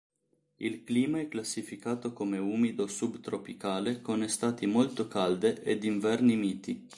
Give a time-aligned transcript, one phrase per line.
[0.55, 6.89] Il clima è classificato come umido subtropicale con estati molto calde ed inverni miti.